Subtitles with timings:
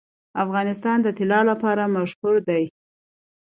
[0.43, 2.63] افغانستان د طلا لپاره مشهور دی.